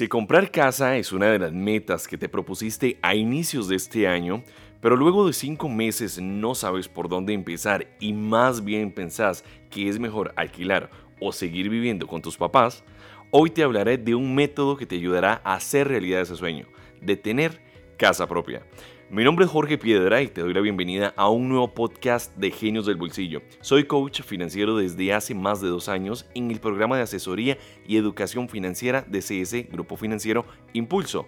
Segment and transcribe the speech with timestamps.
[0.00, 4.08] Si comprar casa es una de las metas que te propusiste a inicios de este
[4.08, 4.42] año,
[4.80, 9.90] pero luego de cinco meses no sabes por dónde empezar y más bien pensás que
[9.90, 10.90] es mejor alquilar
[11.20, 12.82] o seguir viviendo con tus papás,
[13.30, 16.66] hoy te hablaré de un método que te ayudará a hacer realidad ese sueño,
[17.02, 17.60] de tener
[18.00, 18.62] casa propia.
[19.10, 22.50] Mi nombre es Jorge Piedra y te doy la bienvenida a un nuevo podcast de
[22.50, 23.42] Genios del Bolsillo.
[23.60, 27.98] Soy coach financiero desde hace más de dos años en el programa de asesoría y
[27.98, 31.26] educación financiera de CS Grupo Financiero Impulso.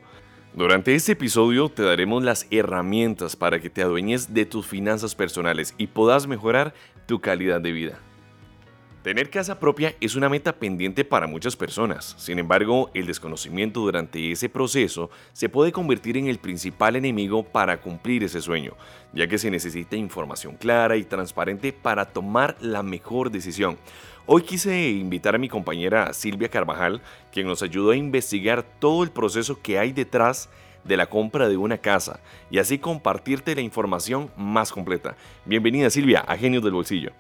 [0.55, 5.75] Durante este episodio te daremos las herramientas para que te adueñes de tus finanzas personales
[5.77, 6.73] y puedas mejorar
[7.05, 7.98] tu calidad de vida.
[9.02, 14.30] Tener casa propia es una meta pendiente para muchas personas, sin embargo, el desconocimiento durante
[14.30, 18.77] ese proceso se puede convertir en el principal enemigo para cumplir ese sueño,
[19.12, 23.77] ya que se necesita información clara y transparente para tomar la mejor decisión.
[24.25, 29.11] Hoy quise invitar a mi compañera Silvia Carvajal, quien nos ayudó a investigar todo el
[29.11, 30.48] proceso que hay detrás
[30.84, 32.20] de la compra de una casa
[32.53, 35.17] y así compartirte la información más completa.
[35.45, 37.11] Bienvenida Silvia a Genios del Bolsillo.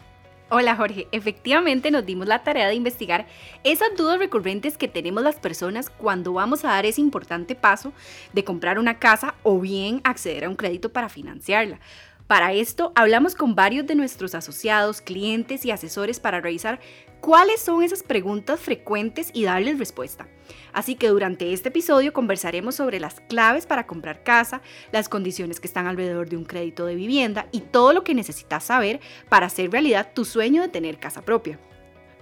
[0.54, 3.26] Hola Jorge, efectivamente nos dimos la tarea de investigar
[3.64, 7.94] esas dudas recurrentes que tenemos las personas cuando vamos a dar ese importante paso
[8.34, 11.80] de comprar una casa o bien acceder a un crédito para financiarla.
[12.26, 16.80] Para esto hablamos con varios de nuestros asociados, clientes y asesores para revisar
[17.22, 20.28] cuáles son esas preguntas frecuentes y darles respuesta.
[20.72, 25.66] Así que durante este episodio conversaremos sobre las claves para comprar casa, las condiciones que
[25.66, 29.70] están alrededor de un crédito de vivienda y todo lo que necesitas saber para hacer
[29.70, 31.58] realidad tu sueño de tener casa propia.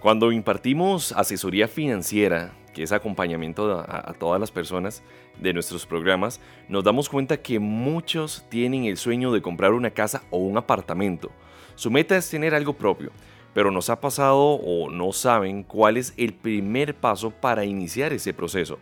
[0.00, 5.02] Cuando impartimos asesoría financiera, que es acompañamiento a, a, todas las personas
[5.38, 10.22] de nuestros programas, nos damos cuenta que muchos tienen el sueño de comprar una casa
[10.30, 11.30] o un apartamento.
[11.74, 13.10] Su meta es tener algo propio,
[13.54, 18.32] pero nos ha pasado o no saben cuál es el primer paso para iniciar ese
[18.32, 18.78] proceso.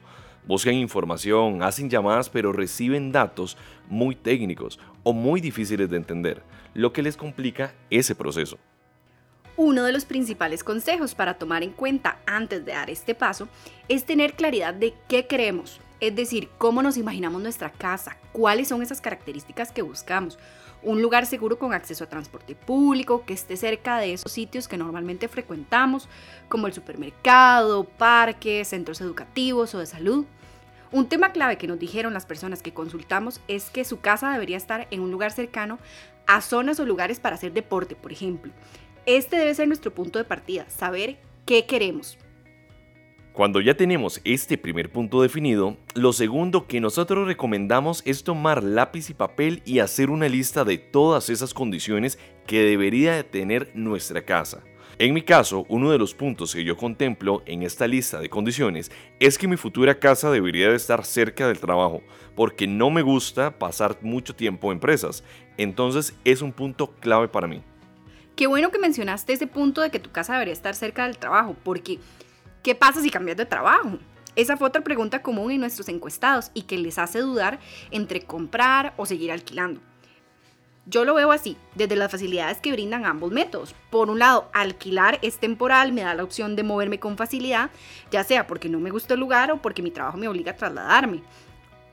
[0.47, 3.57] Buscan información, hacen llamadas, pero reciben datos
[3.89, 6.43] muy técnicos o muy difíciles de entender,
[6.75, 8.59] lo que les complica ese proceso.
[9.57, 13.49] Uno de los principales consejos para tomar en cuenta antes de dar este paso
[13.89, 18.83] es tener claridad de qué queremos, es decir, cómo nos imaginamos nuestra casa, cuáles son
[18.83, 20.39] esas características que buscamos
[20.89, 24.79] un lugar seguro con acceso a transporte público, que esté cerca de esos sitios que
[24.79, 26.09] normalmente frecuentamos,
[26.49, 30.25] como el supermercado, parques, centros educativos o de salud.
[30.91, 34.57] Un tema clave que nos dijeron las personas que consultamos es que su casa debería
[34.57, 35.79] estar en un lugar cercano
[36.27, 38.51] a zonas o lugares para hacer deporte, por ejemplo.
[39.05, 42.17] Este debe ser nuestro punto de partida, saber qué queremos.
[43.39, 49.11] Cuando ya tenemos este primer punto definido, lo segundo que nosotros recomendamos es tomar lápiz
[49.11, 54.65] y papel y hacer una lista de todas esas condiciones que debería tener nuestra casa.
[54.99, 58.91] En mi caso, uno de los puntos que yo contemplo en esta lista de condiciones
[59.21, 62.03] es que mi futura casa debería de estar cerca del trabajo,
[62.35, 65.23] porque no me gusta pasar mucho tiempo en presas.
[65.57, 67.63] Entonces es un punto clave para mí.
[68.35, 71.55] Qué bueno que mencionaste ese punto de que tu casa debería estar cerca del trabajo,
[71.63, 72.01] porque
[72.69, 73.99] ¿Qué pasa si cambias de trabajo?
[74.37, 78.93] Esa fue otra pregunta común en nuestros encuestados y que les hace dudar entre comprar
[78.99, 79.81] o seguir alquilando.
[80.85, 83.75] Yo lo veo así, desde las facilidades que brindan ambos métodos.
[83.89, 87.71] Por un lado, alquilar es temporal, me da la opción de moverme con facilidad,
[88.11, 90.57] ya sea porque no me gusta el lugar o porque mi trabajo me obliga a
[90.57, 91.23] trasladarme.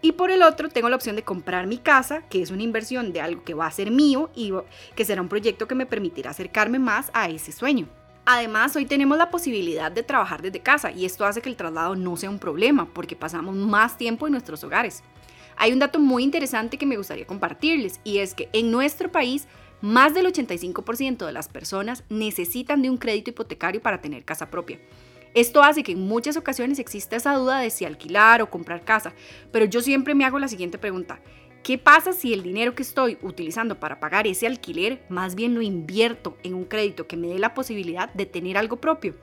[0.02, 3.14] Y por el otro, tengo la opción de comprar mi casa, que es una inversión
[3.14, 4.52] de algo que va a ser mío y
[4.94, 7.88] que será un proyecto que me permitirá acercarme más a ese sueño.
[8.28, 11.96] Además, hoy tenemos la posibilidad de trabajar desde casa y esto hace que el traslado
[11.96, 15.04] no sea un problema porque pasamos más tiempo en nuestros hogares.
[15.58, 19.48] Hay un dato muy interesante que me gustaría compartirles y es que en nuestro país
[19.80, 24.80] más del 85% de las personas necesitan de un crédito hipotecario para tener casa propia.
[25.36, 29.14] Esto hace que en muchas ocasiones exista esa duda de si alquilar o comprar casa,
[29.52, 31.20] pero yo siempre me hago la siguiente pregunta.
[31.66, 35.64] ¿Qué pasa si el dinero que estoy utilizando para pagar ese alquiler más bien lo
[35.64, 39.16] invierto en un crédito que me dé la posibilidad de tener algo propio?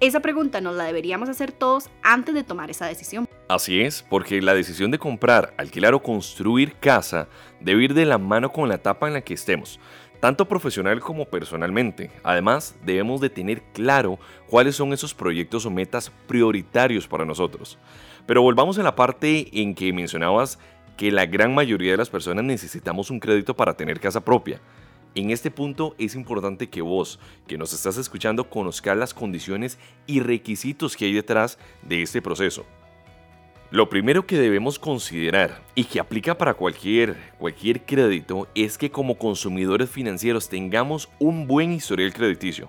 [0.00, 3.28] Esa pregunta nos la deberíamos hacer todos antes de tomar esa decisión.
[3.48, 7.28] Así es, porque la decisión de comprar, alquilar o construir casa
[7.60, 9.78] debe ir de la mano con la etapa en la que estemos
[10.20, 12.10] tanto profesional como personalmente.
[12.22, 17.78] Además, debemos de tener claro cuáles son esos proyectos o metas prioritarios para nosotros.
[18.26, 20.58] Pero volvamos a la parte en que mencionabas
[21.00, 24.60] que la gran mayoría de las personas necesitamos un crédito para tener casa propia.
[25.14, 30.20] En este punto es importante que vos, que nos estás escuchando, conozcas las condiciones y
[30.20, 32.66] requisitos que hay detrás de este proceso.
[33.70, 39.16] Lo primero que debemos considerar y que aplica para cualquier, cualquier crédito es que como
[39.16, 42.68] consumidores financieros tengamos un buen historial crediticio.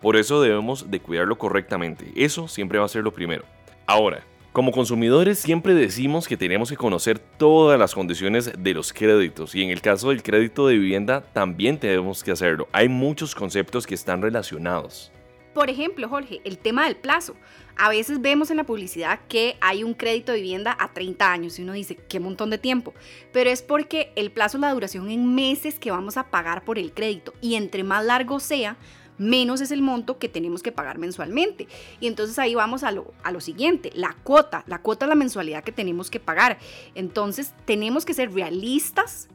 [0.00, 2.10] Por eso debemos de cuidarlo correctamente.
[2.16, 3.44] Eso siempre va a ser lo primero.
[3.86, 9.54] Ahora, como consumidores siempre decimos que tenemos que conocer todas las condiciones de los créditos
[9.54, 12.68] y en el caso del crédito de vivienda también tenemos que hacerlo.
[12.72, 15.12] Hay muchos conceptos que están relacionados.
[15.54, 17.34] Por ejemplo, Jorge, el tema del plazo.
[17.76, 21.58] A veces vemos en la publicidad que hay un crédito de vivienda a 30 años
[21.58, 22.92] y uno dice, qué montón de tiempo.
[23.32, 26.78] Pero es porque el plazo es la duración en meses que vamos a pagar por
[26.78, 28.76] el crédito y entre más largo sea,
[29.20, 31.68] menos es el monto que tenemos que pagar mensualmente.
[32.00, 34.64] Y entonces ahí vamos a lo, a lo siguiente, la cuota.
[34.66, 36.58] La cuota es la mensualidad que tenemos que pagar.
[36.94, 39.28] Entonces tenemos que ser realistas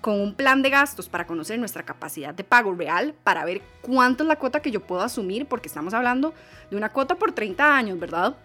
[0.00, 4.22] con un plan de gastos para conocer nuestra capacidad de pago real, para ver cuánto
[4.22, 6.32] es la cuota que yo puedo asumir, porque estamos hablando
[6.70, 8.36] de una cuota por 30 años, ¿verdad?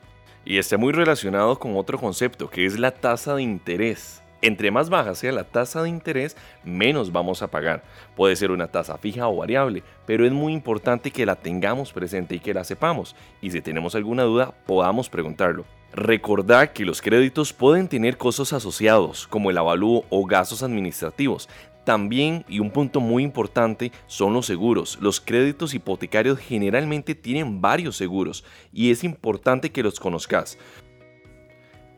[0.44, 4.24] Y está muy relacionado con otro concepto, que es la tasa de interés.
[4.42, 7.84] Entre más baja sea la tasa de interés, menos vamos a pagar.
[8.16, 12.36] Puede ser una tasa fija o variable, pero es muy importante que la tengamos presente
[12.36, 13.16] y que la sepamos.
[13.40, 15.66] Y si tenemos alguna duda, podamos preguntarlo.
[15.94, 21.48] Recordar que los créditos pueden tener costos asociados, como el avalúo o gastos administrativos.
[21.84, 24.98] También, y un punto muy importante, son los seguros.
[25.02, 30.58] Los créditos hipotecarios generalmente tienen varios seguros y es importante que los conozcas.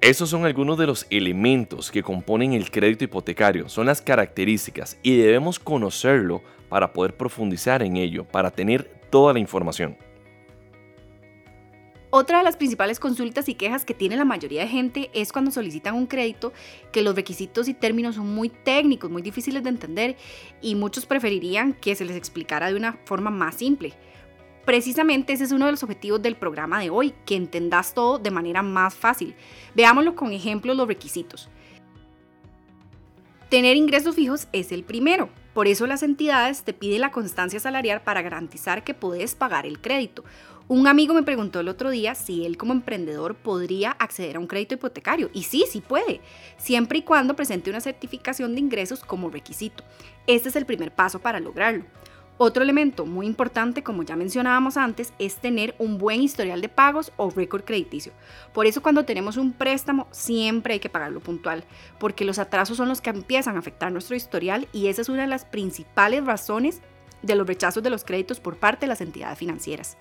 [0.03, 5.15] Estos son algunos de los elementos que componen el crédito hipotecario, son las características y
[5.15, 9.95] debemos conocerlo para poder profundizar en ello, para tener toda la información.
[12.09, 15.51] Otra de las principales consultas y quejas que tiene la mayoría de gente es cuando
[15.51, 16.51] solicitan un crédito
[16.91, 20.17] que los requisitos y términos son muy técnicos, muy difíciles de entender
[20.61, 23.94] y muchos preferirían que se les explicara de una forma más simple.
[24.65, 28.31] Precisamente ese es uno de los objetivos del programa de hoy, que entendas todo de
[28.31, 29.36] manera más fácil.
[29.75, 31.50] Veámoslo con ejemplos los requisitos.
[33.50, 35.30] Tener ingresos fijos es el primero.
[35.54, 39.80] Por eso las entidades te piden la constancia salarial para garantizar que puedes pagar el
[39.80, 40.24] crédito.
[40.68, 44.48] Un amigo me preguntó el otro día si él como emprendedor podría acceder a un
[44.48, 45.30] crédito hipotecario.
[45.33, 46.21] Y sí, sí puede,
[46.57, 49.83] siempre y cuando presente una certificación de ingresos como requisito.
[50.25, 51.83] Este es el primer paso para lograrlo.
[52.38, 57.12] Otro elemento muy importante, como ya mencionábamos antes, es tener un buen historial de pagos
[57.15, 58.12] o récord crediticio.
[58.53, 61.63] Por eso cuando tenemos un préstamo siempre hay que pagarlo puntual,
[62.00, 65.21] porque los atrasos son los que empiezan a afectar nuestro historial y esa es una
[65.21, 66.81] de las principales razones
[67.21, 69.95] de los rechazos de los créditos por parte de las entidades financieras.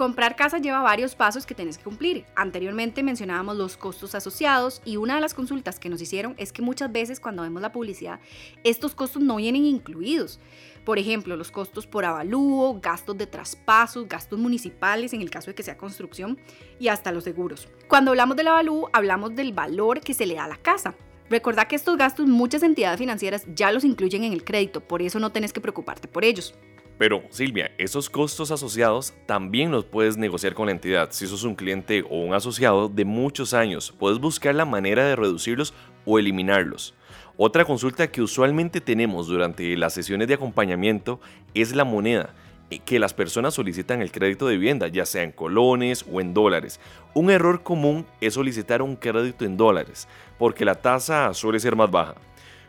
[0.00, 2.24] Comprar casa lleva varios pasos que tienes que cumplir.
[2.34, 6.62] Anteriormente mencionábamos los costos asociados y una de las consultas que nos hicieron es que
[6.62, 8.18] muchas veces cuando vemos la publicidad
[8.64, 10.40] estos costos no vienen incluidos.
[10.86, 15.54] Por ejemplo, los costos por avalúo, gastos de traspasos, gastos municipales en el caso de
[15.54, 16.38] que sea construcción
[16.78, 17.68] y hasta los seguros.
[17.86, 20.94] Cuando hablamos del avalúo hablamos del valor que se le da a la casa.
[21.28, 25.20] Recordad que estos gastos muchas entidades financieras ya los incluyen en el crédito, por eso
[25.20, 26.54] no tenés que preocuparte por ellos.
[27.00, 31.08] Pero Silvia, esos costos asociados también los puedes negociar con la entidad.
[31.12, 35.16] Si sos un cliente o un asociado de muchos años, puedes buscar la manera de
[35.16, 35.72] reducirlos
[36.04, 36.92] o eliminarlos.
[37.38, 41.20] Otra consulta que usualmente tenemos durante las sesiones de acompañamiento
[41.54, 42.34] es la moneda
[42.68, 46.34] eh, que las personas solicitan el crédito de vivienda, ya sea en colones o en
[46.34, 46.80] dólares.
[47.14, 50.06] Un error común es solicitar un crédito en dólares,
[50.38, 52.16] porque la tasa suele ser más baja.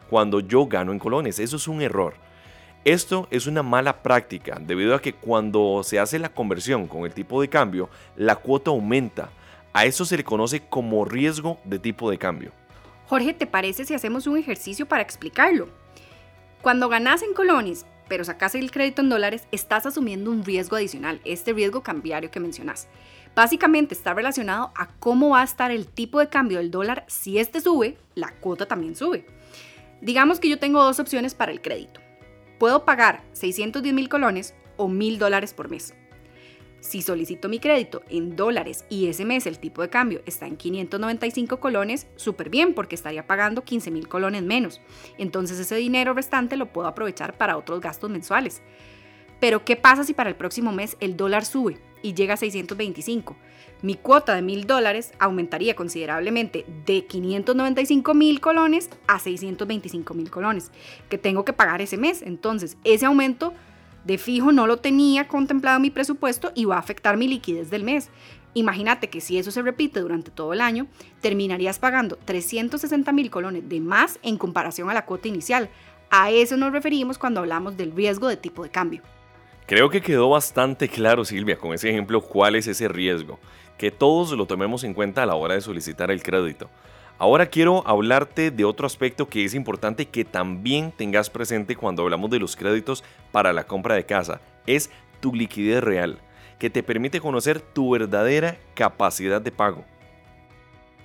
[0.10, 2.14] Cuando yo gano en colones, eso es un error.
[2.84, 7.14] Esto es una mala práctica debido a que cuando se hace la conversión con el
[7.14, 9.30] tipo de cambio, la cuota aumenta.
[9.72, 12.52] A eso se le conoce como riesgo de tipo de cambio.
[13.06, 15.70] Jorge, ¿te parece si hacemos un ejercicio para explicarlo?
[16.64, 21.22] Cuando ganas en colones, pero sacas el crédito en dólares, estás asumiendo un riesgo adicional,
[21.24, 22.88] este riesgo cambiario que mencionas.
[23.36, 27.06] Básicamente está relacionado a cómo va a estar el tipo de cambio del dólar.
[27.08, 29.28] Si este sube, la cuota también sube.
[30.02, 32.02] Digamos que yo tengo dos opciones para el crédito
[32.62, 35.96] puedo pagar 610 mil colones o mil dólares por mes.
[36.80, 40.58] Si solicito mi crédito en dólares y ese mes el tipo de cambio está en
[40.58, 44.80] 595 colones, súper bien porque estaría pagando 15 mil colones menos.
[45.18, 48.62] Entonces ese dinero restante lo puedo aprovechar para otros gastos mensuales.
[49.42, 53.36] Pero ¿qué pasa si para el próximo mes el dólar sube y llega a 625?
[53.82, 60.72] Mi cuota de mil dólares aumentaría considerablemente de 595 mil colones a 625 mil colones
[61.10, 62.22] que tengo que pagar ese mes.
[62.22, 63.54] Entonces, ese aumento
[64.06, 67.72] de fijo no lo tenía contemplado en mi presupuesto y va a afectar mi liquidez
[67.72, 68.12] del mes.
[68.54, 70.86] Imagínate que si eso se repite durante todo el año,
[71.20, 75.72] terminarías pagando 360 mil colones de más en comparación a la cuota inicial.
[76.12, 79.02] A eso nos referimos cuando hablamos del riesgo de tipo de cambio.
[79.66, 83.40] Creo que quedó bastante claro, Silvia, con ese ejemplo, cuál es ese riesgo.
[83.78, 86.70] Que todos lo tomemos en cuenta a la hora de solicitar el crédito.
[87.18, 92.32] Ahora quiero hablarte de otro aspecto que es importante que también tengas presente cuando hablamos
[92.32, 94.42] de los créditos para la compra de casa.
[94.66, 94.90] Es
[95.20, 96.18] tu liquidez real,
[96.58, 99.86] que te permite conocer tu verdadera capacidad de pago.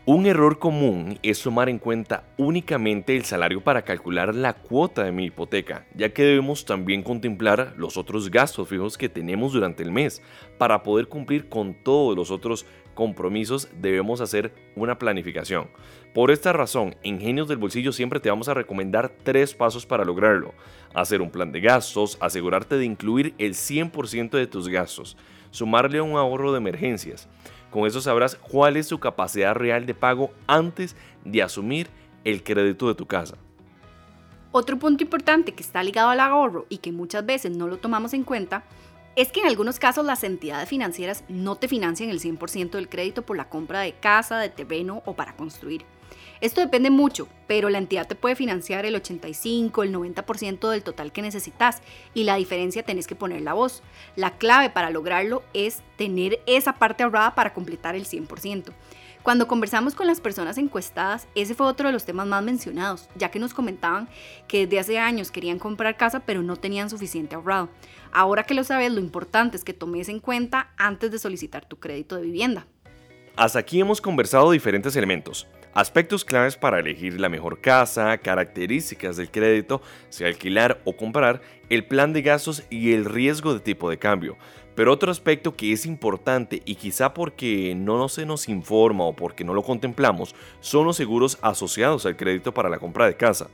[0.09, 5.11] Un error común es tomar en cuenta únicamente el salario para calcular la cuota de
[5.11, 9.91] mi hipoteca, ya que debemos también contemplar los otros gastos fijos que tenemos durante el
[9.91, 10.23] mes.
[10.59, 15.71] Para poder cumplir con todos los otros compromisos debemos hacer una planificación.
[16.15, 20.05] Por esta razón, en Genios del Bolsillo siempre te vamos a recomendar tres pasos para
[20.05, 20.55] lograrlo.
[20.95, 25.17] Hacer un plan de gastos, asegurarte de incluir el 100% de tus gastos,
[25.51, 27.29] sumarle un ahorro de emergencias,
[27.77, 31.89] con eso sabrás cuál es tu capacidad real de pago antes de asumir
[32.25, 33.37] el crédito de tu casa.
[34.51, 38.15] Otro punto importante que está ligado al ahorro y que muchas veces no lo tomamos
[38.15, 38.65] en cuenta
[39.15, 43.21] es que en algunos casos las entidades financieras no te financian el 100% del crédito
[43.27, 45.85] por la compra de casa, de terreno o para construir.
[46.41, 51.13] Esto depende mucho, pero la entidad te puede financiar el 85, el 90% del total
[51.13, 53.83] que necesitas y la diferencia tenés que poner la voz.
[54.17, 58.73] La clave para lograrlo es tener esa parte ahorrada para completar el 100%.
[59.23, 63.29] Cuando conversamos con las personas encuestadas, ese fue otro de los temas más mencionados, ya
[63.29, 64.09] que nos comentaban
[64.47, 67.69] que desde hace años querían comprar casa pero no tenían suficiente ahorrado.
[68.13, 71.81] Ahora que lo sabes, lo importante es que tomes en cuenta antes de solicitar tu
[71.81, 72.67] crédito de vivienda.
[73.35, 75.49] Hasta aquí hemos conversado diferentes elementos.
[75.77, 81.85] Aspectos claves para elegir la mejor casa, características del crédito, si alquilar o comprar, el
[81.85, 84.39] plan de gastos y el riesgo de tipo de cambio.
[84.75, 89.45] Pero otro aspecto que es importante y quizá porque no se nos informa o porque
[89.45, 93.51] no lo contemplamos son los seguros asociados al crédito para la compra de casa.